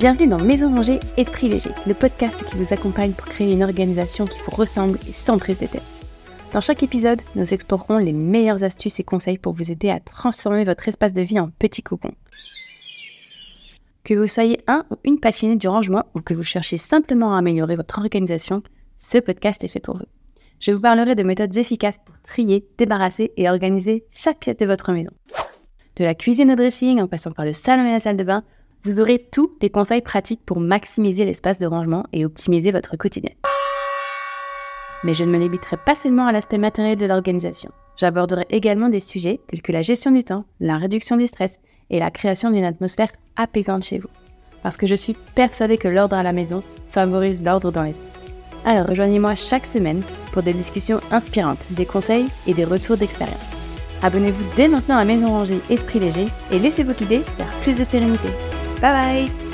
[0.00, 4.24] Bienvenue dans Maison Rangée Esprit Léger, le podcast qui vous accompagne pour créer une organisation
[4.24, 5.66] qui vous ressemble et sans prise de.
[6.54, 10.64] Dans chaque épisode, nous explorerons les meilleures astuces et conseils pour vous aider à transformer
[10.64, 12.14] votre espace de vie en petit cocon.
[14.02, 17.38] Que vous soyez un ou une passionnée du rangement ou que vous cherchiez simplement à
[17.38, 18.62] améliorer votre organisation,
[18.96, 20.06] ce podcast est fait pour vous.
[20.60, 24.92] Je vous parlerai de méthodes efficaces pour trier, débarrasser et organiser chaque pièce de votre
[24.92, 25.12] maison.
[25.96, 28.44] De la cuisine au dressing en passant par le salon et la salle de bain,
[28.82, 33.32] vous aurez tous les conseils pratiques pour maximiser l'espace de rangement et optimiser votre quotidien.
[35.04, 37.70] Mais je ne me limiterai pas seulement à l'aspect matériel de l'organisation.
[37.96, 41.58] J'aborderai également des sujets tels que la gestion du temps, la réduction du stress
[41.90, 44.08] et la création d'une atmosphère apaisante chez vous.
[44.62, 48.06] Parce que je suis persuadée que l'ordre à la maison favorise l'ordre dans l'esprit.
[48.64, 53.40] Alors rejoignez-moi chaque semaine pour des discussions inspirantes, des conseils et des retours d'expérience.
[54.02, 58.28] Abonnez-vous dès maintenant à Maison Rangée Esprit Léger et laissez-vous guider vers plus de sérénité.
[58.80, 59.49] 拜拜。